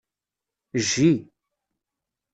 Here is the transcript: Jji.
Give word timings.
Jji. 0.87 1.09